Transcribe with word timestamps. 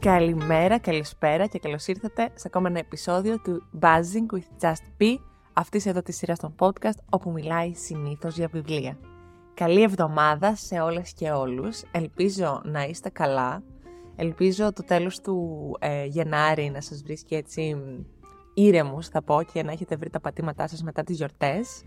Καλημέρα, 0.00 0.78
καλησπέρα 0.78 1.46
και 1.46 1.58
καλώς 1.58 1.86
ήρθατε 1.86 2.22
σε 2.34 2.42
ακόμα 2.46 2.68
ένα 2.68 2.78
επεισόδιο 2.78 3.40
του 3.40 3.68
Buzzing 3.80 4.34
with 4.34 4.66
Just 4.66 5.02
Be, 5.02 5.16
αυτής 5.52 5.86
εδώ 5.86 6.02
της 6.02 6.16
σειράς 6.16 6.38
των 6.38 6.54
podcast 6.58 6.98
όπου 7.10 7.30
μιλάει 7.30 7.74
συνήθως 7.74 8.36
για 8.36 8.48
βιβλία. 8.52 8.98
Καλή 9.54 9.82
εβδομάδα 9.82 10.54
σε 10.54 10.80
όλες 10.80 11.12
και 11.12 11.30
όλους, 11.30 11.82
ελπίζω 11.90 12.60
να 12.64 12.84
είστε 12.84 13.08
καλά, 13.08 13.62
ελπίζω 14.16 14.72
το 14.72 14.84
τέλος 14.84 15.20
του 15.20 15.76
ε, 15.80 16.04
Γενάρη 16.04 16.70
να 16.70 16.80
σας 16.80 17.02
βρίσκει 17.02 17.34
έτσι 17.34 17.76
ήρεμους 18.54 19.08
θα 19.08 19.22
πω 19.22 19.42
και 19.52 19.62
να 19.62 19.72
έχετε 19.72 19.96
βρει 19.96 20.10
τα 20.10 20.20
πατήματά 20.20 20.68
σας 20.68 20.82
μετά 20.82 21.02
τις 21.02 21.16
γιορτές. 21.16 21.84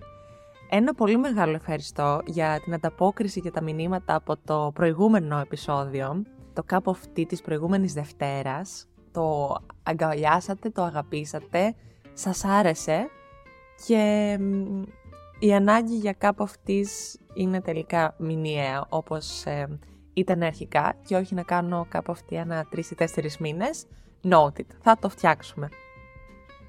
Ένα 0.70 0.94
πολύ 0.94 1.17
μεγάλο 1.17 1.53
ευχαριστώ 1.55 2.22
για 2.25 2.59
την 2.64 2.73
ανταπόκριση 2.73 3.41
και 3.41 3.52
τα 3.52 3.61
μηνύματα 3.61 4.16
από 4.16 4.38
το 4.45 4.72
προηγούμενο 4.73 5.38
επεισόδιο, 5.38 6.23
το 6.53 6.63
Cup 6.70 6.84
of 6.84 7.17
Tea 7.17 7.25
της 7.27 7.41
προηγούμενης 7.41 7.93
Δευτέρας. 7.93 8.88
Το 9.11 9.55
αγκαλιάσατε, 9.84 10.70
το 10.70 10.84
αγαπήσατε, 10.84 11.75
σας 12.13 12.45
άρεσε 12.45 13.09
και 13.85 14.38
η 15.39 15.53
ανάγκη 15.53 15.95
για 15.95 16.16
Cup 16.20 16.35
of 16.35 16.52
Tea 16.67 16.84
είναι 17.34 17.61
τελικά 17.61 18.16
μηνιαία 18.17 18.85
όπως 18.89 19.45
ε, 19.45 19.80
ήταν 20.13 20.44
αρχικά 20.44 20.95
και 21.05 21.16
όχι 21.16 21.34
να 21.34 21.44
κάνω 21.44 21.88
Cup 21.94 22.05
of 22.05 22.13
Tea 22.13 22.35
ένα 22.35 22.66
τρεις 22.70 22.91
ή 22.91 22.95
τέσσερις 22.95 23.38
μήνες. 23.38 23.85
Noted, 24.23 24.66
θα 24.81 24.97
το 24.99 25.09
φτιάξουμε. 25.09 25.70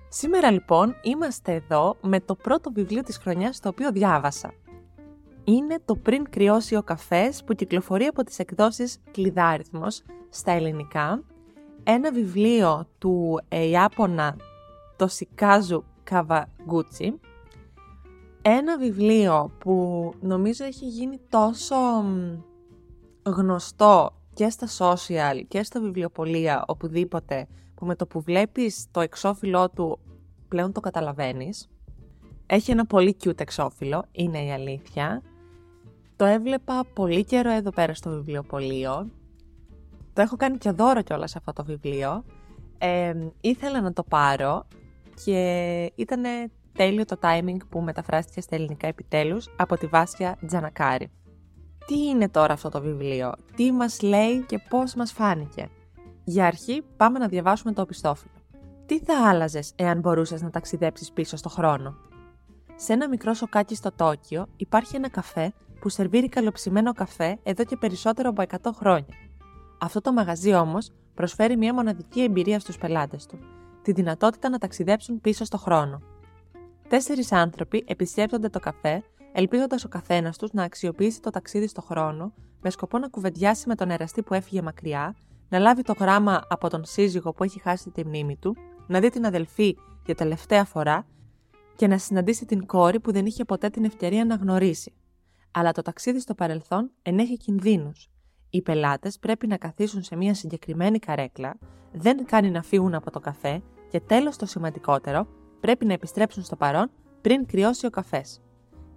Σήμερα 0.09 0.51
λοιπόν 0.51 0.97
είμαστε 1.03 1.53
εδώ 1.53 1.97
με 2.01 2.21
το 2.21 2.35
πρώτο 2.35 2.71
βιβλίο 2.73 3.03
της 3.03 3.17
χρονιάς 3.19 3.61
το 3.61 3.69
οποίο 3.69 3.93
διάβασα. 3.93 4.53
Είναι 5.45 5.79
το 5.85 5.97
«Πριν 5.97 6.31
κρυώσει 6.31 6.77
ο 6.77 6.83
καφές» 6.83 7.45
που 7.45 7.55
κυκλοφορεί 7.55 8.05
από 8.05 8.25
τις 8.25 8.39
εκδόσεις 8.39 8.99
Κλειδάριθμος 9.11 10.03
στα 10.29 10.53
ελληνικά. 10.53 11.23
Ένα 11.83 12.13
βιβλίο 12.13 12.87
του 12.99 13.41
ε, 13.49 13.65
Ιάπωνα 13.69 14.37
Τοσικάζου 14.97 15.85
Καβαγκούτσι. 16.05 17.21
Ένα 18.43 18.79
βιβλίο 18.79 19.51
που 19.59 20.11
νομίζω 20.21 20.65
έχει 20.65 20.87
γίνει 20.87 21.21
τόσο 21.29 21.77
γνωστό 23.23 24.11
και 24.35 24.51
στα 24.51 24.67
social 24.79 25.43
και 25.49 25.63
στα 25.63 25.81
βιβλιοπολία 25.81 26.65
οπουδήποτε 26.67 27.47
που 27.75 27.87
με 27.87 27.97
το 27.97 28.07
που 28.07 28.21
βλέπεις 28.21 28.87
το 28.91 29.01
εξώφυλλό 29.01 29.71
του 29.71 29.99
πλέον 30.49 30.73
το 30.73 30.81
καταλαβαίνεις. 30.81 31.69
Έχει 32.47 32.71
ένα 32.71 32.87
πολύ 32.87 33.17
cute 33.25 33.41
εξώφυλλο, 33.41 34.05
είναι 34.13 34.45
η 34.45 34.53
αλήθεια. 34.53 35.23
Το 36.17 36.25
έβλεπα 36.25 36.85
πολύ 36.95 37.25
καιρό 37.25 37.51
εδώ 37.51 37.71
πέρα 37.71 37.95
στο 37.95 38.11
βιβλιοπωλείο. 38.11 39.11
Το 40.13 40.23
έχω 40.23 40.37
κάνει 40.37 40.59
και 40.59 40.71
δώρο 40.71 41.03
κιόλας 41.03 41.37
αυτό 41.37 41.53
το 41.53 41.65
βιβλίο. 41.65 42.25
Ε, 42.79 43.15
ήθελα 43.41 43.81
να 43.81 43.93
το 43.93 44.03
πάρω 44.03 44.67
και 45.25 45.93
ήταν 45.95 46.23
τέλειο 46.73 47.05
το 47.05 47.17
timing 47.23 47.57
που 47.69 47.81
μεταφράστηκε 47.81 48.41
στα 48.41 48.55
ελληνικά 48.55 48.87
επιτέλους 48.87 49.49
από 49.57 49.77
τη 49.77 49.87
Βάσια 49.87 50.39
Τζανακάρη. 50.47 51.11
Τι 51.87 52.07
είναι 52.07 52.29
τώρα 52.29 52.53
αυτό 52.53 52.69
το 52.69 52.81
βιβλίο, 52.81 53.33
τι 53.57 53.73
μας 53.73 54.03
λέει 54.03 54.41
και 54.41 54.59
πώς 54.69 54.95
μας 54.95 55.13
φάνηκε; 55.13 55.69
Για 56.25 56.47
αρχή 56.47 56.83
πάμε 56.97 57.19
να 57.19 57.29
διαβάσουμε 57.29 57.73
το 57.73 57.83
οπισθόφυλλο. 57.83 58.35
Τι 58.87 59.01
θα 59.01 59.29
άλλαζες 59.29 59.73
εάν 59.77 60.01
μπορούσες 60.01 60.43
να 60.43 60.51
ταξιδέψεις 60.51 61.13
πίσω 61.13 61.37
στο 61.37 61.49
χρόνο; 61.49 61.95
Σε 62.77 62.93
ένα 62.93 63.09
μικρό 63.09 63.35
σοκάκι 63.35 63.75
στο 63.75 63.93
Τόκιο 63.93 64.47
υπάρχει 64.57 64.97
ένα 64.97 65.09
καφέ 65.09 65.53
που 65.85 65.91
σερβίρει 65.91 66.29
καλοψημένο 66.29 66.93
καφέ 66.93 67.39
εδώ 67.43 67.65
και 67.65 67.77
περισσότερο 67.77 68.29
από 68.29 68.43
100 68.63 68.71
χρόνια. 68.75 69.15
Αυτό 69.81 70.01
το 70.01 70.13
μαγαζί 70.13 70.55
όμως 70.55 70.91
προσφέρει 71.15 71.57
μια 71.57 71.75
μοναδική 71.75 72.23
εμπειρία 72.23 72.61
στους 72.61 72.79
πελάτες 72.79 73.27
του, 73.27 73.39
τη 73.83 73.93
δυνατότητα 73.93 74.49
να 74.49 74.59
ταξιδέψουν 74.59 75.21
πίσω 75.21 75.45
στο 75.45 75.59
χρόνο. 75.59 76.03
Τέσσερις 76.89 77.33
άνθρωποι 77.33 77.85
επισκέπτονται 77.87 78.49
το 78.49 78.61
καφέ, 78.61 79.03
ελπίζοντας 79.33 79.85
ο 79.85 79.89
καθένας 79.89 80.39
τους 80.39 80.53
να 80.53 80.63
αξιοποιήσει 80.63 81.21
το 81.21 81.31
ταξίδι 81.31 81.67
στο 81.67 81.83
χρόνο 81.83 82.33
με 82.61 82.71
σκοπό 82.71 82.99
να 82.99 83.09
κουβεντιάσει 83.09 83.69
με 83.69 83.75
τον 83.75 83.91
εραστή 83.91 84.23
που 84.23 84.35
έφυγε 84.35 84.63
μακριά, 84.63 85.17
να 85.49 85.59
λάβει 85.59 85.83
το 85.83 85.95
γράμμα 85.99 86.43
από 86.49 86.69
τον 86.69 86.85
σύζυγο 86.85 87.33
που 87.33 87.45
έχει 87.45 87.61
χάσει 87.61 87.91
τη 87.91 88.07
μνήμη 88.07 88.37
του 88.37 88.57
να 88.87 89.01
δει 89.01 89.11
την 89.11 89.27
αδελφή 89.27 89.77
για 90.05 90.15
τελευταία 90.15 90.65
φορά 90.65 91.07
και 91.77 91.87
να 91.87 91.99
συναντήσει 91.99 92.45
την 92.45 92.67
κόρη 92.67 93.01
που 93.01 93.13
δεν 93.13 93.27
είχε 93.27 93.45
ποτέ 93.45 93.71
την 93.71 93.85
ευκαιρία 93.85 94.25
να 94.25 94.35
γνωρίσει. 94.35 94.93
Αλλά 95.55 95.73
το 95.73 95.83
ταξίδι 95.83 96.21
στο 96.21 96.35
παρελθόν 96.35 96.91
ενέχει 97.03 97.37
κινδύνους. 97.37 98.09
Οι 98.51 98.63
πελάτες 98.63 99.19
πρέπει 99.19 99.47
να 99.47 99.57
καθίσουν 99.57 100.03
σε 100.03 100.17
μια 100.17 100.35
συγκεκριμένη 100.35 100.99
καρέκλα, 100.99 101.59
δεν 101.93 102.25
κάνει 102.25 102.51
να 102.51 102.63
φύγουν 102.63 102.95
από 102.95 103.11
το 103.11 103.21
καφέ 103.21 103.63
και 103.91 104.01
τέλος 104.01 104.37
το 104.37 104.47
σημαντικότερο, 104.47 105.27
πρέπει 105.61 105.85
να 105.85 105.93
επιστρέψουν 105.93 106.43
στο 106.43 106.57
παρόν 106.57 106.91
πριν 107.21 107.47
κρυώσει 107.47 107.87
ο 107.87 107.91
καφές. 107.91 108.41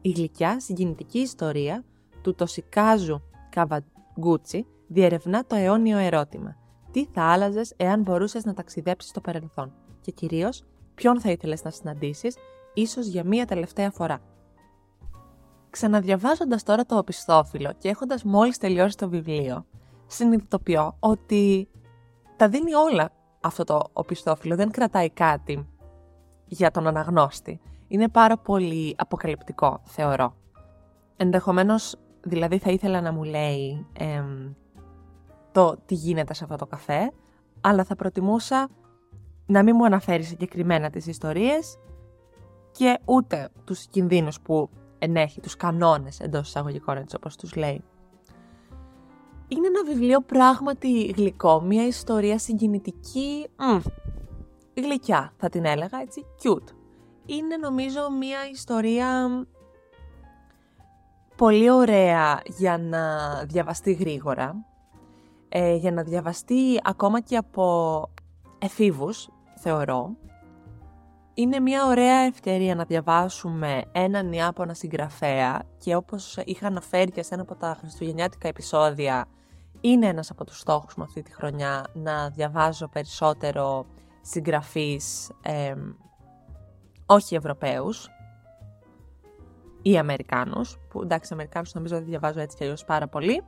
Η 0.02 0.10
γλυκιά 0.10 0.60
συγκινητική 0.60 1.20
ιστορία 1.20 1.84
του 2.22 2.36
Τοσικάζου 2.36 3.22
Καβαγκούτσι 3.50 4.66
διερευνά 4.88 5.46
το 5.46 5.56
αιώνιο 5.56 5.98
ερώτημα– 5.98 6.58
τι 6.98 7.06
θα 7.06 7.24
άλλαζες 7.24 7.74
εάν 7.78 8.02
μπορούσες 8.02 8.46
να 8.46 8.54
ταξιδέψεις 8.54 9.10
στο 9.10 9.22
παρελθόν; 9.22 9.74
Και 10.02 10.12
κυρίως 10.12 10.64
ποιον 10.96 11.22
θα 11.22 11.32
ήθελες 11.32 11.64
να 11.64 11.70
συναντήσεις, 11.70 12.36
ίσως 12.74 13.08
για 13.08 13.24
μία 13.24 13.46
τελευταία 13.46 13.92
φορά; 13.92 14.22
Ξαναδιαβάζοντας 15.78 16.64
τώρα 16.64 16.86
το 16.86 16.98
οπισθόφυλλο 16.98 17.74
και 17.78 17.90
έχοντας 17.90 18.24
μόλις 18.24 18.58
τελειώσει 18.58 18.98
το 18.98 19.10
βιβλίο, 19.10 19.66
συνειδητοποιώ 20.08 20.96
ότι 21.00 21.70
τα 22.36 22.50
δίνει 22.50 22.74
όλα 22.74 23.12
αυτό 23.42 23.64
το 23.64 23.80
οπισθόφυλλο, 23.94 24.56
δεν 24.56 24.72
κρατάει 24.72 25.10
κάτι 25.10 25.68
για 26.46 26.72
τον 26.72 26.88
αναγνώστη. 26.88 27.60
Είναι 27.88 28.10
πάρα 28.10 28.38
πολύ 28.38 28.96
αποκαλυπτικό, 28.98 29.82
θεωρώ. 29.84 30.34
Ενδεχομένως, 31.18 31.96
δηλαδή 32.22 32.58
θα 32.58 32.72
ήθελα 32.72 33.02
να 33.02 33.14
μου 33.14 33.24
λέει 33.24 33.86
το 35.52 35.78
τι 35.86 35.96
γίνεται 35.96 36.34
σε 36.34 36.44
αυτό 36.44 36.56
το 36.56 36.66
καφέ, 36.66 37.12
αλλά 37.62 37.84
θα 37.84 37.96
προτιμούσα 37.96 38.70
να 39.46 39.64
μην 39.64 39.76
μου 39.78 39.86
αναφέρει 39.86 40.24
συγκεκριμένα 40.24 40.90
τις 40.90 41.08
ιστορίες 41.08 41.78
και 42.72 43.00
ούτε 43.06 43.50
τους 43.64 43.88
κινδύνους 43.88 44.42
που 44.42 44.70
ενέχει, 45.00 45.40
τους 45.42 45.56
κανόνες 45.56 46.20
εντός 46.20 46.48
εισαγωγικών 46.48 46.98
έτσι 46.98 47.16
όπως 47.16 47.36
τους 47.36 47.56
λέει. 47.56 47.84
Είναι 49.48 49.68
ένα 49.68 49.84
βιβλίο 49.84 50.22
πράγματι 50.22 51.14
γλυκό, 51.18 51.62
μια 51.62 51.88
ιστορία 51.88 52.40
συγκινητική, 52.40 53.48
μ, 53.56 53.78
γλυκιά 54.82 55.34
θα 55.38 55.50
την 55.50 55.66
έλεγα 55.66 56.02
έτσι, 56.02 56.26
cute. 56.44 56.74
Είναι 57.26 57.58
νομίζω 57.58 58.10
μια 58.20 58.40
ιστορία 58.52 59.30
πολύ 61.36 61.70
ωραία 61.70 62.42
για 62.46 62.78
να 62.78 63.02
διαβαστεί 63.46 63.94
γρήγορα, 63.94 64.56
ε, 65.50 65.76
για 65.76 65.92
να 65.92 66.04
διαβαστεί 66.04 66.80
ακόμα 66.84 67.20
και 67.20 67.38
από 67.38 68.10
εφήβους, 68.60 69.30
θεωρώ. 69.56 70.16
Είναι 71.40 71.60
μια 71.60 71.86
ωραία 71.86 72.20
ευκαιρία 72.20 72.76
να 72.76 72.84
διαβάσουμε 72.84 73.82
έναν 73.92 74.34
Ιάπωνα 74.34 74.74
συγγραφέα 74.74 75.64
και 75.78 75.96
όπως 75.96 76.38
είχα 76.46 76.68
αναφέρει 76.68 77.12
και 77.12 77.24
σε 77.24 77.34
ένα 77.34 77.44
από 77.44 77.56
τα 77.56 77.76
χριστουγεννιάτικα 77.80 78.48
επεισόδια 78.48 79.26
είναι 79.82 80.08
ένας 80.08 80.30
από 80.30 80.46
τους 80.46 80.60
στόχους 80.60 80.96
μου 80.96 81.04
αυτή 81.04 81.22
τη 81.22 81.34
χρονιά 81.34 81.86
να 81.94 82.30
διαβάζω 82.30 82.88
περισσότερο 82.88 83.86
συγγραφείς 84.22 85.32
όχι 87.06 87.36
Ευρωπαίους 87.36 88.10
ή 89.82 89.98
Αμερικάνους, 89.98 90.78
που 90.90 91.02
εντάξει 91.02 91.34
Αμερικάνους 91.34 91.74
νομίζω 91.74 91.96
ότι 91.96 92.06
διαβάζω 92.06 92.40
έτσι 92.40 92.58
και 92.58 92.64
αλλιώς 92.64 92.86
πάρα 92.86 93.08
πολύ, 93.08 93.44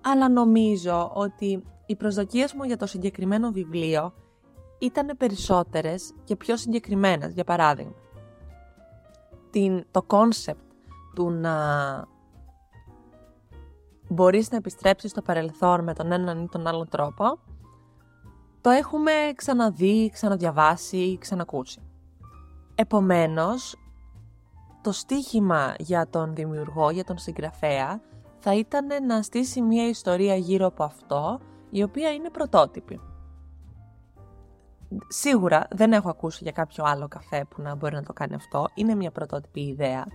αλλά 0.00 0.28
νομίζω 0.28 1.10
ότι 1.14 1.62
οι 1.86 1.96
προσδοκίες 1.96 2.52
μου 2.52 2.64
για 2.64 2.76
το 2.76 2.86
συγκεκριμένο 2.86 3.50
βιβλίο 3.50 4.12
ήταν 4.80 5.16
περισσότερες 5.16 6.12
και 6.24 6.36
πιο 6.36 6.56
συγκεκριμένες, 6.56 7.32
για 7.32 7.44
παράδειγμα. 7.44 7.94
Την, 9.50 9.84
το 9.90 10.02
concept 10.02 10.70
του 11.14 11.30
να 11.30 11.54
μπορείς 14.08 14.50
να 14.50 14.56
επιστρέψεις 14.56 15.10
στο 15.10 15.22
παρελθόν 15.22 15.84
με 15.84 15.94
τον 15.94 16.12
έναν 16.12 16.42
ή 16.42 16.48
τον 16.48 16.66
άλλον 16.66 16.88
τρόπο, 16.88 17.38
το 18.60 18.70
έχουμε 18.70 19.12
ξαναδεί, 19.34 20.10
ξαναδιαβάσει, 20.12 21.18
ξανακούσει. 21.20 21.80
Επομένως, 22.74 23.76
το 24.82 24.92
στίχημα 24.92 25.74
για 25.78 26.08
τον 26.08 26.34
δημιουργό, 26.34 26.90
για 26.90 27.04
τον 27.04 27.18
συγγραφέα, 27.18 28.00
θα 28.38 28.54
ήταν 28.54 29.06
να 29.06 29.22
στήσει 29.22 29.60
μια 29.60 29.88
ιστορία 29.88 30.34
γύρω 30.34 30.66
από 30.66 30.84
αυτό, 30.84 31.40
η 31.70 31.82
οποία 31.82 32.12
είναι 32.12 32.30
πρωτότυπη. 32.30 33.00
Σίγουρα 35.08 35.66
δεν 35.70 35.92
έχω 35.92 36.08
ακούσει 36.08 36.38
για 36.42 36.52
κάποιο 36.52 36.84
άλλο 36.84 37.08
καφέ 37.08 37.46
που 37.48 37.62
να 37.62 37.74
μπορεί 37.74 37.94
να 37.94 38.02
το 38.02 38.12
κάνει 38.12 38.34
αυτό, 38.34 38.68
είναι 38.74 38.94
μια 38.94 39.10
πρωτότυπη 39.10 39.60
ιδέα. 39.60 40.06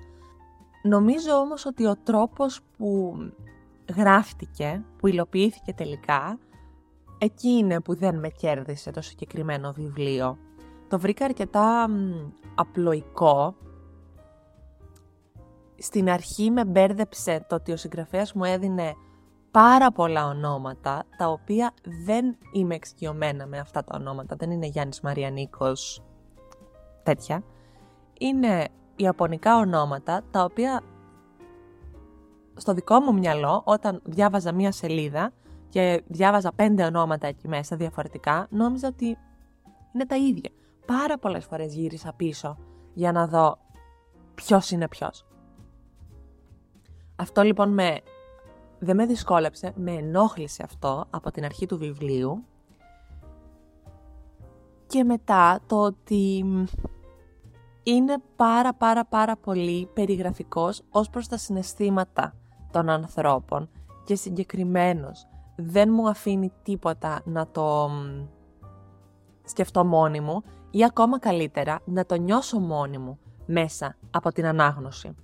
Νομίζω 0.83 1.31
όμως 1.31 1.65
ότι 1.65 1.85
ο 1.85 1.95
τρόπος 2.03 2.59
που 2.77 3.15
γράφτηκε, 3.95 4.83
που 4.97 5.07
υλοποιήθηκε 5.07 5.73
τελικά, 5.73 6.39
εκεί 7.17 7.49
είναι 7.49 7.81
που 7.81 7.95
δεν 7.95 8.19
με 8.19 8.29
κέρδισε 8.29 8.91
το 8.91 9.01
συγκεκριμένο 9.01 9.71
βιβλίο. 9.71 10.37
Το 10.87 10.99
βρήκα 10.99 11.25
αρκετά 11.25 11.89
απλοϊκό. 12.55 13.55
Στην 15.77 16.09
αρχή 16.09 16.51
με 16.51 16.65
μπέρδεψε 16.65 17.45
το 17.49 17.55
ότι 17.55 17.71
ο 17.71 17.77
συγγραφέας 17.77 18.33
μου 18.33 18.43
έδινε 18.43 18.95
πάρα 19.55 19.91
πολλά 19.91 20.27
ονόματα, 20.27 21.03
τα 21.17 21.27
οποία 21.27 21.73
δεν 22.05 22.37
είμαι 22.51 22.75
εξοικειωμένα 22.75 23.45
με 23.45 23.59
αυτά 23.59 23.83
τα 23.83 23.97
ονόματα. 23.99 24.35
Δεν 24.35 24.51
είναι 24.51 24.65
Γιάννης 24.65 25.01
Μαριανίκος, 25.01 26.03
τέτοια. 27.03 27.43
Είναι 28.19 28.67
ιαπωνικά 28.95 29.57
ονόματα, 29.57 30.21
τα 30.31 30.43
οποία 30.43 30.81
στο 32.55 32.73
δικό 32.73 32.99
μου 32.99 33.13
μυαλό, 33.13 33.61
όταν 33.65 34.01
διάβαζα 34.03 34.51
μία 34.51 34.71
σελίδα 34.71 35.31
και 35.69 36.03
διάβαζα 36.07 36.51
πέντε 36.51 36.85
ονόματα 36.85 37.27
εκεί 37.27 37.47
μέσα 37.47 37.75
διαφορετικά, 37.75 38.47
νόμιζα 38.49 38.87
ότι 38.87 39.17
είναι 39.93 40.05
τα 40.05 40.15
ίδια. 40.15 40.49
Πάρα 40.85 41.17
πολλές 41.17 41.45
φορές 41.45 41.73
γύρισα 41.73 42.13
πίσω 42.15 42.57
για 42.93 43.11
να 43.11 43.27
δω 43.27 43.57
ποιος 44.35 44.71
είναι 44.71 44.87
ποιος. 44.87 45.25
Αυτό 47.15 47.41
λοιπόν 47.41 47.73
με, 47.73 48.01
δεν 48.79 48.95
με 48.95 49.05
δυσκόλεψε, 49.05 49.73
με 49.75 49.91
ενόχλησε 49.91 50.63
αυτό 50.63 51.05
από 51.09 51.31
την 51.31 51.43
αρχή 51.45 51.65
του 51.65 51.77
βιβλίου 51.77 52.43
και 54.87 55.03
μετά 55.03 55.59
το 55.67 55.81
ότι 55.81 56.45
είναι 57.83 58.15
πάρα 58.35 58.73
πάρα 58.73 59.05
πάρα 59.05 59.35
πολύ 59.37 59.89
περιγραφικός 59.93 60.81
ως 60.89 61.09
προς 61.09 61.27
τα 61.27 61.37
συναισθήματα 61.37 62.33
των 62.71 62.89
ανθρώπων 62.89 63.69
και 64.03 64.15
συγκεκριμένος 64.15 65.27
δεν 65.55 65.89
μου 65.91 66.09
αφήνει 66.09 66.51
τίποτα 66.63 67.21
να 67.25 67.47
το 67.47 67.89
σκεφτώ 69.45 69.85
μόνη 69.85 70.19
μου 70.19 70.43
ή 70.71 70.83
ακόμα 70.83 71.19
καλύτερα 71.19 71.79
να 71.85 72.05
το 72.05 72.15
νιώσω 72.15 72.59
μόνη 72.59 72.97
μου 72.97 73.19
μέσα 73.45 73.95
από 74.11 74.31
την 74.31 74.45
ανάγνωση. 74.45 75.15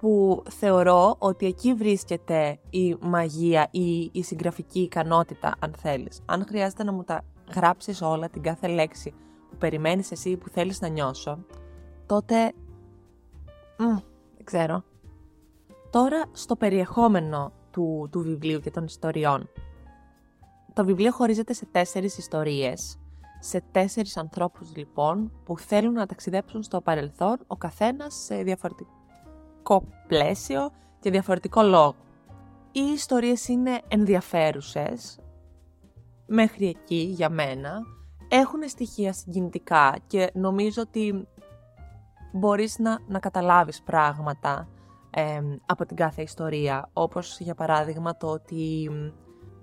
Που 0.00 0.42
θεωρώ 0.50 1.16
ότι 1.18 1.46
εκεί 1.46 1.74
βρίσκεται 1.74 2.58
η 2.70 2.96
μαγεία 3.00 3.68
ή 3.70 4.10
η 4.12 4.22
συγγραφική 4.22 4.80
ικανότητα 4.80 5.54
αν 5.58 5.74
θέλεις. 5.76 6.20
Αν 6.26 6.44
χρειάζεται 6.48 6.84
να 6.84 6.92
μου 6.92 7.04
τα 7.04 7.22
γράψεις 7.54 8.02
όλα 8.02 8.28
την 8.28 8.42
κάθε 8.42 8.66
λέξη 8.66 9.14
που 9.50 9.56
περιμένεις 9.58 10.10
εσύ 10.10 10.36
που 10.36 10.48
θέλεις 10.48 10.80
να 10.80 10.88
νιώσω, 10.88 11.38
τότε... 12.06 12.52
δεν 14.36 14.44
ξέρω. 14.44 14.82
Τώρα 15.90 16.24
στο 16.32 16.56
περιεχόμενο 16.56 17.52
του, 17.70 18.08
του 18.12 18.20
βιβλίου 18.20 18.60
και 18.60 18.70
των 18.70 18.84
ιστοριών. 18.84 19.48
Το 20.72 20.84
βιβλίο 20.84 21.12
χωρίζεται 21.12 21.52
σε 21.52 21.66
τέσσερις 21.66 22.18
ιστορίες, 22.18 22.98
σε 23.40 23.62
τέσσερις 23.72 24.16
ανθρώπους 24.16 24.76
λοιπόν 24.76 25.32
που 25.44 25.58
θέλουν 25.58 25.92
να 25.92 26.06
ταξιδέψουν 26.06 26.62
στο 26.62 26.80
παρελθόν, 26.80 27.36
ο 27.46 27.56
καθένας 27.56 28.14
σε 28.14 28.42
διαφορετικό 28.42 28.90
πλαίσιο 30.08 30.70
και 31.00 31.10
διαφορετικό 31.10 31.62
λόγο. 31.62 31.94
Οι 32.72 32.92
ιστορίες 32.94 33.48
είναι 33.48 33.80
ενδιαφέρουσες, 33.88 35.18
μέχρι 36.26 36.66
εκεί 36.68 37.12
για 37.16 37.28
μένα, 37.28 37.82
έχουν 38.28 38.68
στοιχεία 38.68 39.12
συγκινητικά 39.12 39.96
και 40.06 40.30
νομίζω 40.34 40.82
ότι 40.82 41.28
μπορείς 42.32 42.78
να, 42.78 42.98
να 43.06 43.18
καταλάβεις 43.18 43.82
πράγματα 43.82 44.68
από 45.66 45.86
την 45.86 45.96
κάθε 45.96 46.22
ιστορία, 46.22 46.88
όπως 46.92 47.40
για 47.40 47.54
παράδειγμα 47.54 48.16
το 48.16 48.26
ότι 48.26 48.90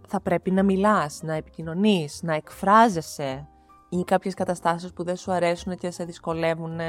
θα 0.08 0.22
πρέπει 0.22 0.52
να 0.52 0.64
μιλάς, 0.64 1.22
να 1.24 1.34
επικοινωνείς, 1.34 2.24
να 2.24 2.34
εκφράζεσαι 2.34 3.48
ή 3.90 4.04
κάποιες 4.04 4.34
καταστάσεις 4.34 4.94
που 4.94 5.04
δεν 5.04 5.16
σου 5.16 5.32
αρέσουν 5.32 5.76
και 5.76 5.92
σε 5.92 6.04
δυσκολεύουν 6.04 6.80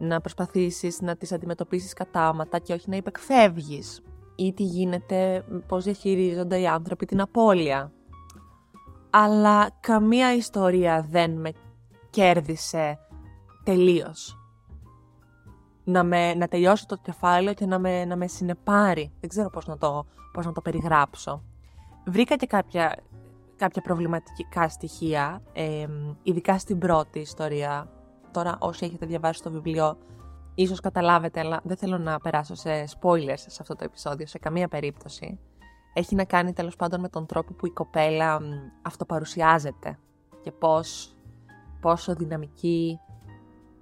να 0.00 0.20
προσπαθήσεις 0.20 1.00
να 1.00 1.16
τις 1.16 1.32
αντιμετωπίσεις 1.32 1.92
κατάματα 1.92 2.58
και 2.58 2.72
όχι 2.72 2.90
να 2.90 2.96
υπεκφεύγεις 2.96 4.02
ή 4.36 4.52
τι 4.52 4.62
γίνεται, 4.62 5.44
πώς 5.66 5.84
διαχειρίζονται 5.84 6.60
οι 6.60 6.66
άνθρωποι 6.66 7.06
την 7.06 7.20
απώλεια. 7.20 7.92
Αλλά 9.10 9.70
καμία 9.80 10.34
ιστορία 10.34 11.06
δεν 11.10 11.30
με 11.30 11.52
κέρδισε 12.10 12.98
τελείως 13.64 14.40
να, 15.84 16.04
με, 16.04 16.34
να 16.34 16.48
τελειώσει 16.48 16.86
το 16.86 16.96
κεφάλαιο 16.96 17.54
και 17.54 17.66
να 17.66 17.78
με, 17.78 18.04
να 18.04 18.16
με 18.16 18.26
συνεπάρει. 18.26 19.12
Δεν 19.20 19.28
ξέρω 19.28 19.50
πώς 19.50 19.66
να 19.66 19.78
το, 19.78 20.06
πώς 20.32 20.46
να 20.46 20.52
το 20.52 20.60
περιγράψω. 20.60 21.42
Βρήκα 22.06 22.36
και 22.36 22.46
κάποια, 22.46 22.96
κάποια 23.56 23.82
προβληματικά 23.82 24.68
στοιχεία, 24.68 25.42
ε, 25.52 25.86
ειδικά 26.22 26.58
στην 26.58 26.78
πρώτη 26.78 27.18
ιστορία. 27.18 27.88
Τώρα 28.32 28.56
όσοι 28.60 28.84
έχετε 28.84 29.06
διαβάσει 29.06 29.42
το 29.42 29.50
βιβλίο 29.50 29.96
ίσως 30.54 30.80
καταλάβετε, 30.80 31.40
αλλά 31.40 31.60
δεν 31.64 31.76
θέλω 31.76 31.98
να 31.98 32.18
περάσω 32.18 32.54
σε 32.54 32.84
spoilers 33.00 33.34
σε 33.36 33.58
αυτό 33.60 33.74
το 33.74 33.84
επεισόδιο, 33.84 34.26
σε 34.26 34.38
καμία 34.38 34.68
περίπτωση. 34.68 35.38
Έχει 35.92 36.14
να 36.14 36.24
κάνει 36.24 36.52
τέλος 36.52 36.76
πάντων 36.76 37.00
με 37.00 37.08
τον 37.08 37.26
τρόπο 37.26 37.54
που 37.54 37.66
η 37.66 37.70
κοπέλα 37.70 38.40
αυτοπαρουσιάζεται 38.82 39.98
και 40.40 40.52
πώς, 40.52 41.14
πόσο 41.80 42.14
δυναμική 42.14 42.98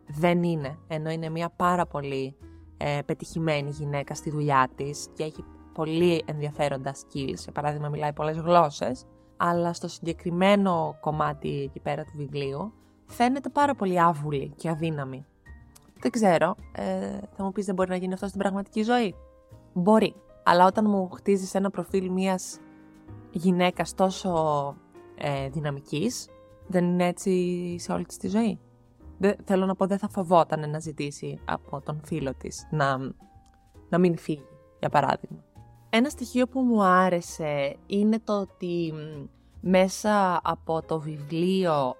δεν 0.06 0.42
είναι, 0.42 0.78
ενώ 0.88 1.10
είναι 1.10 1.28
μια 1.28 1.50
πάρα 1.56 1.86
πολύ 1.86 2.36
ε, 2.76 3.00
πετυχημένη 3.06 3.70
γυναίκα 3.70 4.14
στη 4.14 4.30
δουλειά 4.30 4.68
της 4.74 5.08
και 5.14 5.22
έχει 5.22 5.44
πολύ 5.74 6.22
ενδιαφέροντα 6.26 6.94
skills, 6.94 7.34
για 7.34 7.52
παράδειγμα 7.52 7.88
μιλάει 7.88 8.12
πολλές 8.12 8.36
γλώσσες, 8.36 9.04
αλλά 9.36 9.72
στο 9.72 9.88
συγκεκριμένο 9.88 10.96
κομμάτι 11.00 11.62
εκεί 11.62 11.80
πέρα 11.80 12.04
του 12.04 12.12
βιβλίου 12.16 12.72
φαίνεται 13.08 13.48
πάρα 13.48 13.74
πολύ 13.74 14.00
άβουλη 14.00 14.52
και 14.56 14.68
αδύναμη. 14.68 15.26
Δεν 16.00 16.10
ξέρω, 16.10 16.54
ε, 16.72 17.18
θα 17.36 17.44
μου 17.44 17.52
πεις 17.52 17.66
δεν 17.66 17.74
μπορεί 17.74 17.88
να 17.88 17.96
γίνει 17.96 18.12
αυτό 18.12 18.26
στην 18.26 18.38
πραγματική 18.38 18.82
ζωή; 18.82 19.14
Μπορεί, 19.72 20.14
αλλά 20.42 20.66
όταν 20.66 20.84
μου 20.88 21.08
χτίζεις 21.08 21.54
ένα 21.54 21.70
προφίλ 21.70 22.10
μιας 22.10 22.58
γυναίκας 23.30 23.94
τόσο 23.94 24.74
ε, 25.16 25.48
δυναμικής, 25.48 26.28
δεν 26.66 26.84
είναι 26.84 27.06
έτσι 27.06 27.76
σε 27.78 27.92
όλη 27.92 28.04
της 28.04 28.16
τη 28.16 28.28
ζωή 28.28 28.58
δεν, 29.18 29.36
θέλω 29.44 29.66
να 29.66 29.74
πω 29.74 29.86
δεν 29.86 29.98
θα 29.98 30.08
φοβόταν 30.08 30.70
να 30.70 30.78
ζητήσει 30.78 31.40
από 31.44 31.80
τον 31.80 32.00
φίλο 32.04 32.34
της 32.34 32.66
να, 32.70 32.98
να 33.88 33.98
μην 33.98 34.18
φύγει, 34.18 34.46
για 34.78 34.88
παράδειγμα. 34.88 35.44
Ένα 35.90 36.08
στοιχείο 36.08 36.46
που 36.46 36.60
μου 36.60 36.82
άρεσε 36.82 37.76
είναι 37.86 38.18
το 38.24 38.40
ότι 38.40 38.92
μέσα 39.60 40.40
από 40.42 40.82
το 40.82 41.00
βιβλίο 41.00 41.96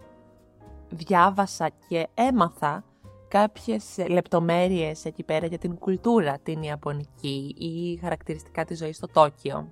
διάβασα 0.90 1.70
και 1.88 2.08
έμαθα 2.14 2.84
κάποιες 3.28 3.98
λεπτομέρειες 4.08 5.04
εκεί 5.04 5.22
πέρα 5.22 5.46
για 5.46 5.58
την 5.58 5.78
κουλτούρα 5.78 6.38
την 6.42 6.62
Ιαπωνική 6.62 7.54
ή 7.58 7.96
χαρακτηριστικά 7.96 8.64
της 8.64 8.78
ζωής 8.78 8.96
στο 8.96 9.06
Τόκιο. 9.06 9.68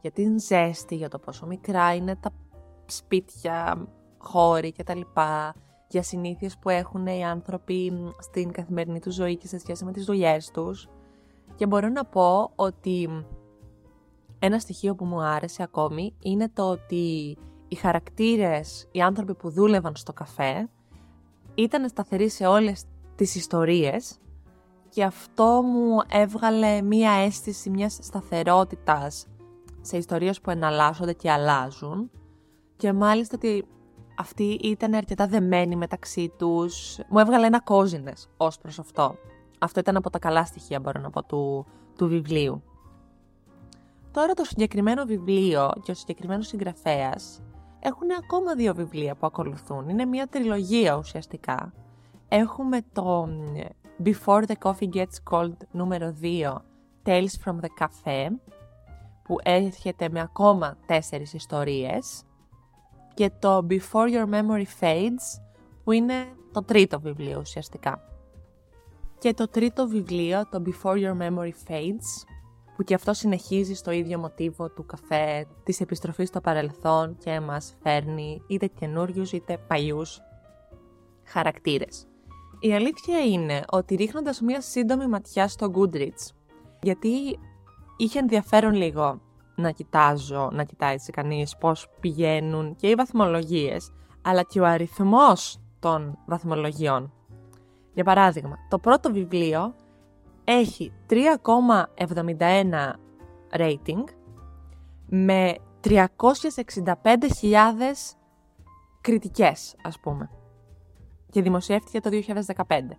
Για 0.00 0.10
την 0.10 0.40
ζέστη, 0.40 0.94
για 0.94 1.08
το 1.08 1.18
πόσο 1.18 1.46
μικρά 1.46 1.94
είναι 1.94 2.16
τα 2.16 2.30
σπίτια, 2.86 3.86
χώροι 4.18 4.72
κτλ 4.72 5.00
για 5.88 6.02
συνήθειες 6.02 6.58
που 6.58 6.68
έχουν 6.68 7.06
οι 7.06 7.24
άνθρωποι 7.24 7.92
στην 8.18 8.52
καθημερινή 8.52 9.00
τους 9.00 9.14
ζωή 9.14 9.36
και 9.36 9.46
σε 9.46 9.58
σχέση 9.58 9.84
με 9.84 9.92
τις 9.92 10.04
δουλειές 10.04 10.50
τους. 10.50 10.88
Και 11.54 11.66
μπορώ 11.66 11.88
να 11.88 12.04
πω 12.04 12.50
ότι 12.54 13.24
ένα 14.38 14.58
στοιχείο 14.58 14.94
που 14.94 15.04
μου 15.04 15.20
άρεσε 15.20 15.62
ακόμη 15.62 16.14
είναι 16.22 16.48
το 16.48 16.70
ότι 16.70 17.36
οι 17.68 17.74
χαρακτήρες, 17.74 18.88
οι 18.92 19.00
άνθρωποι 19.00 19.34
που 19.34 19.50
δούλευαν 19.50 19.96
στο 19.96 20.12
καφέ 20.12 20.68
ήταν 21.54 21.88
σταθεροί 21.88 22.28
σε 22.28 22.46
όλες 22.46 22.84
τις 23.14 23.34
ιστορίες 23.34 24.18
και 24.88 25.04
αυτό 25.04 25.62
μου 25.64 25.96
έβγαλε 26.08 26.82
μία 26.82 27.10
αίσθηση 27.10 27.70
μιας 27.70 27.98
σταθερότητας 28.02 29.26
σε 29.80 29.96
ιστορίες 29.96 30.40
που 30.40 30.50
εναλλάσσονται 30.50 31.12
και 31.12 31.30
αλλάζουν 31.30 32.10
και 32.76 32.92
μάλιστα 32.92 33.36
ότι 33.36 33.66
αυτοί 34.18 34.58
ήταν 34.62 34.94
αρκετά 34.94 35.26
δεμένοι 35.26 35.76
μεταξύ 35.76 36.32
τους. 36.36 36.98
Μου 37.08 37.18
έβγαλε 37.18 37.46
ένα 37.46 37.60
κόζινες 37.60 38.28
ως 38.36 38.58
προς 38.58 38.78
αυτό. 38.78 39.16
Αυτό 39.58 39.80
ήταν 39.80 39.96
από 39.96 40.10
τα 40.10 40.18
καλά 40.18 40.44
στοιχεία, 40.44 40.80
μπορώ 40.80 41.00
να 41.00 41.10
πω, 41.10 41.22
του, 41.24 41.66
του 41.96 42.08
βιβλίου. 42.08 42.62
Τώρα 44.10 44.32
το 44.32 44.44
συγκεκριμένο 44.44 45.04
βιβλίο 45.04 45.70
και 45.82 45.90
ο 45.90 45.94
συγκεκριμένος 45.94 46.46
συγγραφέας 46.46 47.42
έχουν 47.80 48.08
ακόμα 48.18 48.54
δύο 48.54 48.74
βιβλία 48.74 49.14
που 49.14 49.26
ακολουθούν. 49.26 49.88
Είναι 49.88 50.04
μια 50.04 50.26
τριλογία 50.26 50.96
ουσιαστικά. 50.96 51.72
Έχουμε 52.28 52.80
το 52.92 53.28
Before 54.04 54.42
the 54.46 54.54
Coffee 54.62 54.88
Gets 54.94 55.30
Cold 55.30 55.56
νούμερο 55.70 56.14
2, 56.22 56.54
Tales 57.04 57.34
from 57.44 57.54
the 57.60 57.84
Cafe, 57.84 58.28
που 59.22 59.36
έρχεται 59.42 60.08
με 60.08 60.20
ακόμα 60.20 60.76
τέσσερις 60.86 61.32
ιστορίες 61.32 62.22
και 63.14 63.30
το 63.38 63.66
Before 63.70 64.08
Your 64.10 64.28
Memory 64.30 64.64
Fades 64.80 65.40
που 65.84 65.92
είναι 65.92 66.14
το 66.52 66.62
τρίτο 66.62 67.00
βιβλίο 67.00 67.38
ουσιαστικά. 67.40 68.00
Και 69.18 69.34
το 69.34 69.48
τρίτο 69.48 69.86
βιβλίο, 69.86 70.48
το 70.50 70.62
Before 70.66 70.94
Your 70.94 71.16
Memory 71.22 71.52
Fades, 71.68 72.26
που 72.76 72.82
και 72.82 72.94
αυτό 72.94 73.12
συνεχίζει 73.12 73.74
στο 73.74 73.90
ίδιο 73.90 74.18
μοτίβο 74.18 74.68
του 74.70 74.86
καφέ, 74.86 75.46
της 75.64 75.80
επιστροφής 75.80 76.28
στο 76.28 76.40
παρελθόν 76.40 77.16
και 77.16 77.40
μας 77.40 77.76
φέρνει 77.82 78.42
είτε 78.46 78.66
καινούριους 78.66 79.32
είτε 79.32 79.58
παλιούς 79.66 80.20
χαρακτήρες. 81.24 82.06
Η 82.60 82.74
αλήθεια 82.74 83.20
είναι 83.24 83.62
ότι 83.70 83.94
ρίχνοντας 83.94 84.40
μία 84.40 84.60
σύντομη 84.60 85.06
ματιά 85.06 85.48
στο 85.48 85.70
Goodreads, 85.74 86.30
γιατί 86.82 87.38
είχε 87.96 88.18
ενδιαφέρον 88.18 88.72
λίγο 88.72 89.20
να 89.56 89.70
κοιτάζω, 89.70 90.50
να 90.52 90.64
κοιτάει 90.64 90.98
σε 90.98 91.10
κανείς 91.10 91.56
πώς 91.56 91.88
πηγαίνουν 92.00 92.76
και 92.76 92.88
οι 92.88 92.94
βαθμολογίες, 92.94 93.92
αλλά 94.22 94.42
και 94.42 94.60
ο 94.60 94.64
αριθμός 94.64 95.60
των 95.78 96.18
βαθμολογιών. 96.26 97.12
Για 97.94 98.04
παράδειγμα, 98.04 98.56
το 98.68 98.78
πρώτο 98.78 99.12
βιβλίο 99.12 99.74
έχει 100.48 100.92
3,71 101.10 102.92
rating 103.50 104.04
με 105.06 105.54
365.000 105.80 105.94
κριτικές, 109.00 109.76
ας 109.82 110.00
πούμε. 110.00 110.30
Και 111.30 111.42
δημοσιεύτηκε 111.42 112.00
το 112.00 112.10
2015. 112.10 112.96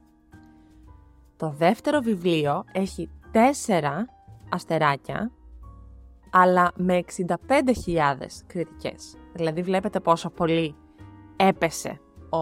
Το 1.38 1.50
δεύτερο 1.50 2.00
βιβλίο 2.00 2.64
έχει 2.72 3.10
4 3.32 3.40
αστεράκια, 4.50 5.32
αλλά 6.32 6.72
με 6.76 6.98
65.000 6.98 8.44
κριτικές. 8.48 9.18
Δηλαδή 9.34 9.62
βλέπετε 9.62 10.00
πόσο 10.00 10.30
πολύ 10.30 10.76
έπεσε 11.36 12.00
ο, 12.30 12.38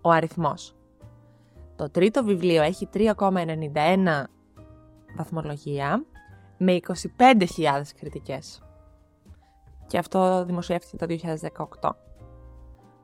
ο 0.00 0.10
αριθμός. 0.10 0.74
Το 1.76 1.90
τρίτο 1.90 2.24
βιβλίο 2.24 2.62
έχει 2.62 2.88
3,91 2.94 4.24
βαθμολογία 5.16 6.04
με 6.58 6.80
25.000 7.18 7.36
κριτικές. 7.98 8.62
Και 9.86 9.98
αυτό 9.98 10.44
δημοσιεύτηκε 10.44 10.96
το 10.96 11.06
2018. 11.80 11.90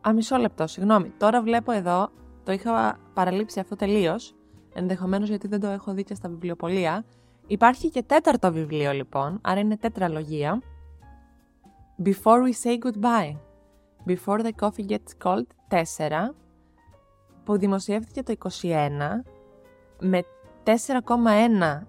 Α, 0.08 0.12
μισό 0.12 0.36
λεπτό, 0.36 0.66
συγγνώμη. 0.66 1.12
Τώρα 1.18 1.42
βλέπω 1.42 1.72
εδώ, 1.72 2.10
το 2.44 2.52
είχα 2.52 2.98
παραλείψει 3.14 3.60
αυτό 3.60 3.76
τελείως. 3.76 4.34
Ενδεχομένως 4.74 5.28
γιατί 5.28 5.48
δεν 5.48 5.60
το 5.60 5.66
έχω 5.66 5.92
δει 5.92 6.04
και 6.04 6.14
στα 6.14 6.28
βιβλιοπολία. 6.28 7.04
Υπάρχει 7.46 7.90
και 7.90 8.02
τέταρτο 8.02 8.52
βιβλίο 8.52 8.92
λοιπόν, 8.92 9.38
άρα 9.42 9.60
είναι 9.60 9.76
τέτραλογία. 9.76 10.62
Before 12.04 12.42
we 12.44 12.52
say 12.62 12.78
goodbye. 12.78 13.36
Before 14.06 14.40
the 14.42 14.52
coffee 14.62 14.86
gets 14.86 15.12
cold 15.24 15.46
4 15.68 16.34
που 17.50 17.58
δημοσιεύτηκε 17.58 18.22
το 18.22 18.34
21 18.62 18.68
με 20.00 20.22
4,1 20.64 20.72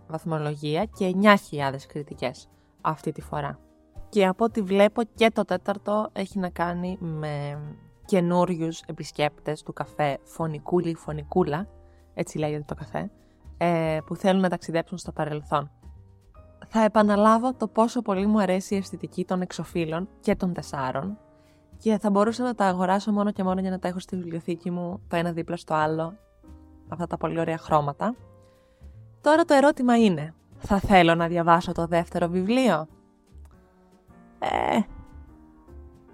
βαθμολογία 0.07 0.85
και 0.85 1.15
9.000 1.21 1.75
κριτικές 1.87 2.49
αυτή 2.81 3.11
τη 3.11 3.21
φορά. 3.21 3.59
Και 4.09 4.25
από 4.25 4.45
ό,τι 4.45 4.61
βλέπω 4.61 5.01
και 5.15 5.31
το 5.31 5.45
τέταρτο 5.45 6.09
έχει 6.13 6.39
να 6.39 6.49
κάνει 6.49 6.97
με 6.99 7.59
καινούριους 8.05 8.81
επισκέπτες 8.85 9.63
του 9.63 9.73
καφέ 9.73 10.17
Φωνικούλη 10.23 10.95
Φωνικούλα, 10.95 11.67
έτσι 12.13 12.37
λέγεται 12.37 12.63
το 12.67 12.75
καφέ, 12.75 13.11
ε, 13.57 13.97
που 14.05 14.15
θέλουν 14.15 14.41
να 14.41 14.49
ταξιδέψουν 14.49 14.97
στο 14.97 15.11
παρελθόν. 15.11 15.71
Θα 16.67 16.83
επαναλάβω 16.83 17.53
το 17.53 17.67
πόσο 17.67 18.01
πολύ 18.01 18.25
μου 18.25 18.41
αρέσει 18.41 18.73
η 18.73 18.77
αισθητική 18.77 19.25
των 19.25 19.41
εξοφύλων 19.41 20.09
και 20.19 20.35
των 20.35 20.53
τεσσάρων 20.53 21.17
και 21.81 21.97
θα 21.97 22.09
μπορούσα 22.09 22.43
να 22.43 22.55
τα 22.55 22.65
αγοράσω 22.65 23.11
μόνο 23.11 23.31
και 23.31 23.43
μόνο 23.43 23.59
για 23.59 23.69
να 23.69 23.79
τα 23.79 23.87
έχω 23.87 23.99
στη 23.99 24.15
βιβλιοθήκη 24.15 24.71
μου 24.71 25.01
το 25.07 25.15
ένα 25.15 25.31
δίπλα 25.31 25.57
στο 25.57 25.73
άλλο, 25.73 26.13
αυτά 26.87 27.07
τα 27.07 27.17
πολύ 27.17 27.39
ωραία 27.39 27.57
χρώματα. 27.57 28.15
Τώρα 29.21 29.43
το 29.43 29.53
ερώτημα 29.53 29.97
είναι, 29.97 30.33
θα 30.57 30.79
θέλω 30.79 31.15
να 31.15 31.27
διαβάσω 31.27 31.71
το 31.71 31.85
δεύτερο 31.85 32.27
βιβλίο; 32.27 32.87
Ε, 34.39 34.79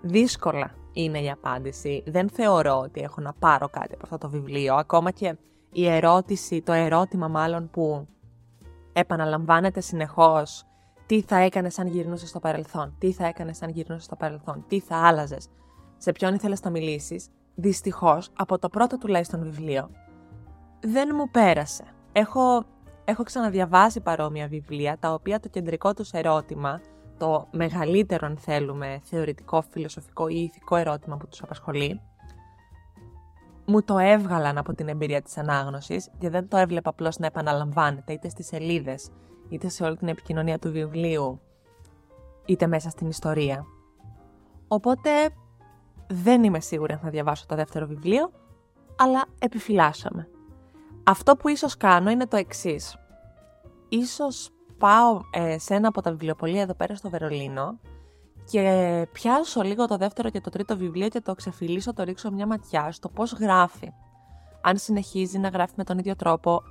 δύσκολα 0.01 0.75
είναι 0.93 1.19
η 1.19 1.29
απάντηση. 1.29 2.03
Δεν 2.05 2.29
θεωρώ 2.29 2.79
ότι 2.79 3.01
έχω 3.01 3.21
να 3.21 3.33
πάρω 3.33 3.69
κάτι 3.69 3.93
από 3.93 4.03
αυτό 4.03 4.17
το 4.17 4.29
βιβλίο, 4.29 4.75
ακόμα 4.75 5.11
και 5.11 5.37
η 5.71 5.87
ερώτηση, 5.87 6.61
το 6.61 6.71
ερώτημα 6.71 7.27
μάλλον 7.27 7.69
που 7.69 8.07
επαναλαμβάνεται 8.93 9.81
συνεχώς 9.81 10.65
τι 11.07 11.21
θα 11.21 11.37
έκανες 11.37 11.79
αν 11.79 11.87
γυρνούσες 11.87 12.29
στο 12.29 12.39
παρελθόν, 12.39 12.95
τι 12.97 13.11
θα 13.11 13.25
έκανες 13.25 13.61
αν 13.61 13.69
γυρνούσες 13.69 14.05
στο 14.05 14.15
παρελθόν, 14.15 14.65
τι 14.67 14.79
θα 14.79 14.95
άλλαζες, 14.95 15.47
σε 15.97 16.11
ποιον 16.11 16.33
ήθελες 16.33 16.61
να 16.61 16.69
μιλήσεις, 16.69 17.27
δυστυχώς 17.55 18.29
από 18.35 18.59
το 18.59 18.69
πρώτο 18.69 18.97
τουλάχιστον 18.97 19.43
βιβλίο 19.43 19.89
δεν 20.79 21.09
μου 21.15 21.29
πέρασε. 21.31 21.83
Έχω, 22.11 22.63
έχω 23.05 23.23
ξαναδιαβάσει 23.23 24.01
παρόμοια 24.01 24.47
βιβλία, 24.47 24.97
τα 24.99 25.13
οποία 25.13 25.39
το 25.39 25.47
κεντρικό 25.47 25.93
τους 25.93 26.11
ερώτημα, 26.11 26.81
το 27.17 27.47
μεγαλύτερο 27.51 28.27
αν 28.27 28.37
θέλουμε 28.37 28.99
θεωρητικό, 29.03 29.61
φιλοσοφικό 29.69 30.27
ή 30.27 30.41
ηθικό 30.41 30.75
ερώτημα 30.75 31.17
που 31.17 31.27
τους 31.27 31.41
απασχολεί, 31.41 32.01
μου 33.65 33.83
το 33.83 33.97
έβγαλαν 33.97 34.57
από 34.57 34.73
την 34.73 34.87
εμπειρία 34.87 35.21
της 35.21 35.37
ανάγνωσης 35.37 36.09
και 36.17 36.29
δεν 36.29 36.47
το 36.47 36.57
έβλεπα 36.57 36.89
απλώς 36.89 37.17
να 37.17 37.25
επαναλαμβάνεται 37.25 38.13
είτε 38.13 38.29
στις 38.29 38.47
σελίδες 38.47 39.09
είτε 39.49 39.69
σε 39.69 39.83
όλη 39.83 39.97
την 39.97 40.07
επικοινωνία 40.07 40.59
του 40.59 40.71
βιβλίου, 40.71 41.39
είτε 42.45 42.67
μέσα 42.67 42.89
στην 42.89 43.07
ιστορία. 43.07 43.65
Οπότε 44.67 45.09
δεν 46.07 46.43
είμαι 46.43 46.59
σίγουρη 46.59 46.93
αν 46.93 46.99
θα 46.99 47.09
διαβάσω 47.09 47.45
το 47.47 47.55
δεύτερο 47.55 47.85
βιβλίο, 47.85 48.31
αλλά 48.97 49.25
επιφυλάσσαμε. 49.39 50.29
Αυτό 51.03 51.35
που 51.35 51.47
ίσως 51.47 51.77
κάνω 51.77 52.09
είναι 52.09 52.27
το 52.27 52.37
εξής. 52.37 52.97
Ίσως 53.89 54.49
πάω 54.77 55.21
ε, 55.31 55.57
σε 55.57 55.73
ένα 55.73 55.87
από 55.87 56.01
τα 56.01 56.11
βιβλιοπολία 56.11 56.61
εδώ 56.61 56.73
πέρα 56.73 56.95
στο 56.95 57.09
Βερολίνο 57.09 57.79
και 58.49 59.07
πιάσω 59.11 59.61
λίγο 59.61 59.87
το 59.87 59.97
δεύτερο 59.97 60.29
και 60.29 60.41
το 60.41 60.49
τρίτο 60.49 60.77
βιβλίο 60.77 61.07
και 61.07 61.21
το 61.21 61.35
ξεφυλίσω, 61.35 61.93
το 61.93 62.03
ρίξω 62.03 62.31
μια 62.31 62.47
ματιά 62.47 62.91
στο 62.91 63.09
πώς 63.09 63.33
γράφει. 63.33 63.91
Αν 64.61 64.77
συνεχίζει 64.77 65.37
να 65.37 65.49
γράφει 65.49 65.73
με 65.75 65.83
τον 65.83 65.97
ίδιο 65.97 66.15
τρόπο, 66.15 66.63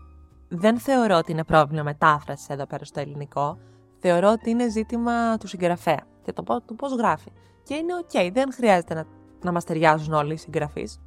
δεν 0.48 0.78
θεωρώ 0.78 1.16
ότι 1.16 1.32
είναι 1.32 1.44
πρόβλημα 1.44 1.82
μετάφραση 1.82 2.46
εδώ 2.50 2.66
πέρα 2.66 2.84
στο 2.84 3.00
ελληνικό. 3.00 3.58
Θεωρώ 3.98 4.30
ότι 4.30 4.50
είναι 4.50 4.68
ζήτημα 4.68 5.36
του 5.38 5.46
συγγραφέα 5.46 6.06
και 6.22 6.32
το, 6.32 6.62
του 6.66 6.74
πώς 6.74 6.94
γράφει. 6.96 7.32
Και 7.62 7.74
είναι 7.74 7.94
οκ, 7.94 8.32
δεν 8.32 8.52
χρειάζεται 8.52 8.94
να, 8.94 9.04
να 9.42 9.52
μας 9.52 9.64
ταιριάζουν 9.64 10.12
όλοι 10.12 10.32
οι 10.32 10.36
συγγραφείς. 10.36 11.00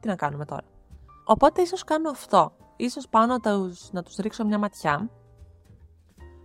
Τι 0.00 0.08
να 0.08 0.16
κάνουμε 0.16 0.44
τώρα. 0.44 0.64
Οπότε 1.24 1.62
ίσως 1.62 1.84
κάνω 1.84 2.10
αυτό. 2.10 2.52
Ίσως 2.76 3.08
πάω 3.08 3.26
να 3.26 3.40
τους, 3.40 3.92
να 3.92 4.02
τους 4.02 4.16
ρίξω 4.16 4.44
μια 4.44 4.58
ματιά. 4.58 5.10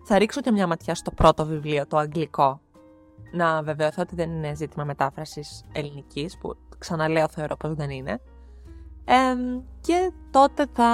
Θα 0.03 0.17
ρίξω 0.17 0.41
και 0.41 0.51
μια 0.51 0.67
ματιά 0.67 0.95
στο 0.95 1.11
πρώτο 1.11 1.45
βιβλίο, 1.45 1.87
το 1.87 1.97
αγγλικό. 1.97 2.61
Να 3.31 3.63
βεβαιωθώ 3.63 4.01
ότι 4.01 4.15
δεν 4.15 4.31
είναι 4.31 4.55
ζήτημα 4.55 4.83
μετάφρασης 4.83 5.63
ελληνικής, 5.71 6.37
που 6.37 6.55
ξαναλέω 6.77 7.27
θεωρώ 7.27 7.57
πως 7.57 7.73
δεν 7.73 7.89
είναι 7.89 8.21
και 9.81 10.11
τότε 10.31 10.65
θα, 10.73 10.91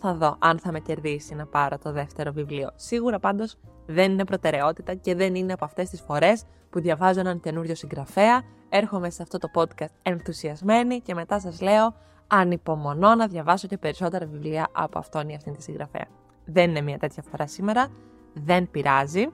θα 0.00 0.14
δω 0.14 0.36
αν 0.38 0.58
θα 0.58 0.72
με 0.72 0.80
κερδίσει 0.80 1.34
να 1.34 1.46
πάρω 1.46 1.78
το 1.78 1.92
δεύτερο 1.92 2.32
βιβλίο. 2.32 2.70
Σίγουρα 2.74 3.18
πάντως 3.18 3.56
δεν 3.86 4.12
είναι 4.12 4.24
προτεραιότητα 4.24 4.94
και 4.94 5.14
δεν 5.14 5.34
είναι 5.34 5.52
από 5.52 5.64
αυτές 5.64 5.90
τις 5.90 6.00
φορές 6.00 6.44
που 6.70 6.80
διαβάζω 6.80 7.20
έναν 7.20 7.40
καινούριο 7.40 7.74
συγγραφέα, 7.74 8.42
έρχομαι 8.68 9.10
σε 9.10 9.22
αυτό 9.22 9.38
το 9.38 9.50
podcast 9.54 9.92
ενθουσιασμένη 10.02 11.00
και 11.00 11.14
μετά 11.14 11.40
σας 11.40 11.60
λέω 11.60 11.94
ανυπομονώ 12.26 13.14
να 13.14 13.26
διαβάσω 13.26 13.66
και 13.66 13.78
περισσότερα 13.78 14.26
βιβλία 14.26 14.68
από 14.72 14.98
αυτόν 14.98 15.28
ή 15.28 15.34
αυτήν 15.34 15.54
τη 15.54 15.62
συγγραφέα. 15.62 16.06
Δεν 16.44 16.70
είναι 16.70 16.80
μια 16.80 16.98
τέτοια 16.98 17.22
φορά 17.30 17.46
σήμερα, 17.46 17.88
δεν 18.32 18.70
πειράζει. 18.70 19.26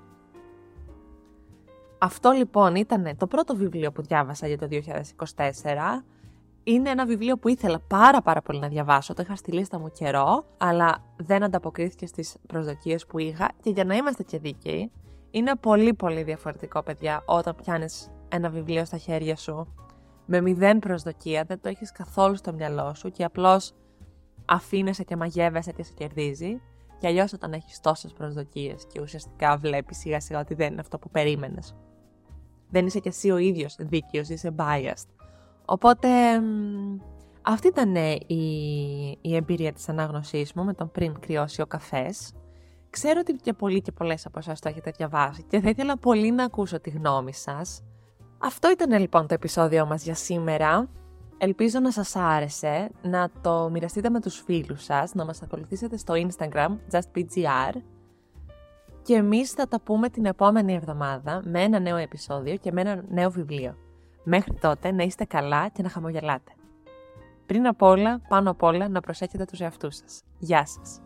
Αυτό 1.99 2.31
λοιπόν 2.31 2.75
ήταν 2.75 3.17
το 3.17 3.27
πρώτο 3.27 3.57
βιβλίο 3.57 3.93
που 3.93 4.03
διάβασα 4.03 4.47
για 4.47 4.59
το 4.59 4.69
2024 4.71 4.81
είναι 6.65 6.91
ένα 6.91 7.07
βιβλίο 7.07 7.37
που 7.37 7.49
ήθελα 7.49 7.81
πάρα 7.81 8.23
πάρα 8.23 8.43
πολύ 8.43 8.59
να 8.59 8.69
διαβάσω, 8.69 9.15
το 9.15 9.23
είχα 9.23 9.37
στη 9.37 9.53
λίστα 9.53 9.79
μου 9.79 9.91
καιρό, 9.91 10.45
αλλά 10.59 11.05
δεν 11.17 11.43
ανταποκρίθηκε 11.43 12.07
στις 12.07 12.37
προσδοκίες 12.47 13.07
που 13.07 13.19
είχα 13.19 13.51
και 13.63 13.71
για 13.71 13.85
να 13.85 13.95
είμαστε 13.95 14.23
και 14.23 14.39
δίκαιοι, 14.39 14.91
είναι 15.31 15.57
πολύ 15.57 15.95
πολύ 15.95 16.23
διαφορετικό 16.23 16.83
παιδιά 16.83 17.23
όταν 17.27 17.55
πιάνεις 17.55 18.11
ένα 18.29 18.49
βιβλίο 18.49 18.85
στα 18.85 18.97
χέρια 18.97 19.37
σου 19.37 19.75
με 20.27 20.41
μηδέν 20.41 20.79
προσδοκία, 20.79 21.45
δεν 21.45 21.61
το 21.61 21.69
έχεις 21.69 21.93
καθόλου 21.93 22.37
στο 22.37 22.53
μυαλό 22.53 22.95
σου 22.95 23.11
και 23.11 23.25
απλώς 23.25 23.73
αφήνεσαι 24.45 25.05
και 25.05 25.17
μαγεύεσαι 25.17 25.73
και 25.73 25.83
σε 25.83 25.93
κερδίζει 25.93 26.61
και 26.99 27.07
αλλιώς 27.07 27.33
όταν 27.33 27.53
έχεις 27.53 27.81
τόσες 27.81 28.13
προσδοκίες 28.13 28.87
και 28.93 29.01
ουσιαστικά 29.01 29.57
βλέπεις 29.57 29.99
σιγά 29.99 30.21
σιγά 30.21 30.41
ότι 30.41 30.55
δεν 30.55 30.73
είναι 30.73 30.81
αυτό 30.81 30.99
που 30.99 31.11
περίμενες. 31.11 31.75
Δεν 32.71 32.87
είσαι 32.87 32.99
κι 32.99 33.09
εσύ 33.09 33.31
ο 33.31 33.37
ίδιος 33.37 33.77
δίκαιος, 33.79 34.29
είσαι 34.29 34.55
biased. 34.59 35.09
Οπότε 35.65 36.09
αυτή 37.43 37.67
ήταν 37.67 37.95
η, 38.27 39.19
η 39.21 39.37
εμπειρία 39.37 39.73
της 39.73 39.89
ανάγνωσής 39.89 40.53
μου 40.53 40.65
με 40.65 40.75
τον 40.75 40.91
πριν 40.91 41.21
κρυώσει 41.21 41.61
ο 41.61 41.67
καφές. 41.67 42.33
Ξέρω 42.91 43.21
ότι 43.21 43.33
και 43.33 43.53
πολλοί 43.53 43.81
και 43.81 43.93
πολλές 43.93 44.27
από 44.27 44.39
εσάς 44.39 44.61
το 44.61 44.69
έχετε 44.69 44.91
διαβάσει 44.97 45.43
και 45.43 45.61
θα 45.61 45.69
ήθελα 45.69 45.99
πολύ 45.99 46.31
να 46.31 46.45
ακούσω 46.45 46.81
τη 46.81 46.91
γνώμη 46.91 47.35
σας. 47.35 47.83
Αυτό 48.39 48.71
ήταν 48.71 49.01
λοιπόν 49.01 49.27
το 49.27 49.35
επεισόδιο 49.35 49.87
μας 49.87 50.05
για 50.05 50.15
σήμερα. 50.15 50.89
Ελπίζω 51.39 51.81
να 51.81 51.91
σας 51.91 52.17
άρεσε, 52.17 52.91
να 53.03 53.31
το 53.41 53.69
μοιραστείτε 53.73 54.11
με 54.11 54.21
τους 54.21 54.41
φίλους 54.41 54.85
σας, 54.85 55.15
να 55.15 55.25
μας 55.25 55.43
ακολουθήσετε 55.43 55.97
στο 55.97 56.15
Instagram, 56.17 56.77
justpgr 56.91 57.75
Και 59.03 59.15
εμείς 59.15 59.51
θα 59.51 59.69
τα 59.69 59.81
πούμε 59.81 60.09
την 60.09 60.25
επόμενη 60.25 60.75
εβδομάδα 60.75 61.43
με 61.45 61.63
ένα 61.63 61.79
νέο 61.79 61.97
επεισόδιο 61.97 62.57
και 62.57 62.73
με 62.73 62.81
ένα 62.81 63.05
νέο 63.09 63.31
βιβλίο. 63.31 63.84
Μέχρι 64.25 64.55
τότε 64.61 64.93
να 64.93 65.03
είστε 65.03 65.25
καλά 65.25 65.69
και 65.69 65.83
να 65.83 65.89
χαμογελάτε. 65.89 66.53
Πριν 67.47 67.67
απ' 67.67 67.83
όλα, 67.83 68.21
πάνω 68.29 68.51
απ' 68.51 68.63
όλα, 68.63 68.89
να 68.89 69.01
προσέχετε 69.01 69.45
τους 69.45 69.61
εαυτούς 69.61 69.97
σας. 69.97 70.23
Γεια 70.39 70.67
σας! 70.67 71.04